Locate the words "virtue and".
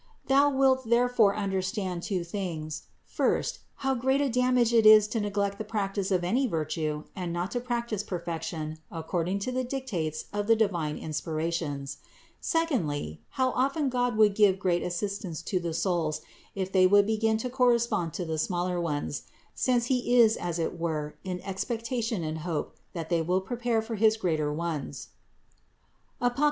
6.47-7.31